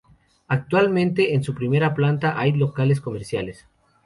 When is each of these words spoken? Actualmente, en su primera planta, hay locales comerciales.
Actualmente, 0.47 1.35
en 1.35 1.43
su 1.43 1.53
primera 1.53 1.93
planta, 1.93 2.33
hay 2.39 2.53
locales 2.53 2.99
comerciales. 2.99 3.67